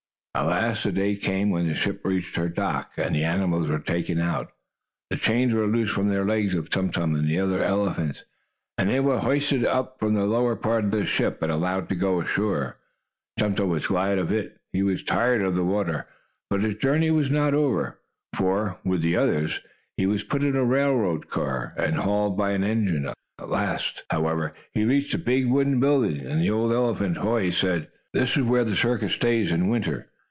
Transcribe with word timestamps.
At 0.33 0.45
last 0.47 0.85
the 0.85 0.93
day 0.93 1.17
came 1.17 1.49
when 1.49 1.67
the 1.67 1.73
ship 1.75 2.01
reached 2.05 2.37
her 2.37 2.47
dock, 2.47 2.93
and 2.95 3.13
the 3.13 3.25
animals 3.25 3.67
were 3.69 3.79
taken 3.79 4.17
out. 4.17 4.53
The 5.09 5.17
chains 5.17 5.53
were 5.53 5.67
loosed 5.67 5.91
from 5.91 6.07
the 6.07 6.23
legs 6.23 6.55
of 6.55 6.69
Tum 6.69 6.89
Tum 6.89 7.15
and 7.15 7.27
the 7.27 7.37
other 7.37 7.61
elephants, 7.61 8.23
and 8.77 8.89
they 8.89 9.01
were 9.01 9.19
hoisted 9.19 9.65
up 9.65 9.99
from 9.99 10.13
the 10.13 10.25
lower 10.25 10.55
part 10.55 10.85
of 10.85 10.91
the 10.91 11.05
ship, 11.05 11.41
and 11.43 11.51
allowed 11.51 11.89
to 11.89 11.95
go 11.95 12.21
ashore. 12.21 12.77
Tum 13.37 13.55
Tum 13.55 13.67
was 13.67 13.87
glad 13.87 14.17
of 14.17 14.31
it, 14.31 14.53
for 14.53 14.59
he 14.71 14.83
was 14.83 15.03
tired 15.03 15.41
of 15.41 15.53
the 15.55 15.65
water. 15.65 16.07
But 16.49 16.61
his 16.63 16.75
journey 16.75 17.11
was 17.11 17.29
not 17.29 17.53
over, 17.53 17.99
for, 18.33 18.77
with 18.85 19.01
the 19.01 19.17
others, 19.17 19.59
he 19.97 20.05
was 20.05 20.23
put 20.23 20.45
in 20.45 20.55
a 20.55 20.63
railroad 20.63 21.27
car, 21.27 21.73
and 21.77 21.97
hauled 21.97 22.37
by 22.37 22.51
an 22.51 22.63
engine. 22.63 23.11
At 23.37 23.49
last, 23.49 24.03
however, 24.09 24.53
he 24.71 24.85
reached 24.85 25.13
a 25.13 25.17
big 25.19 25.47
wooden 25.49 25.81
building, 25.81 26.25
and 26.25 26.39
the 26.41 26.51
old 26.51 26.71
elephant, 26.71 27.17
Hoy, 27.17 27.49
said: 27.49 27.89
"This 28.13 28.37
is 28.37 28.43
where 28.43 28.63
the 28.63 28.77
circus 28.77 29.11
stays 29.13 29.51
in 29.51 29.67
winter. 29.67 30.07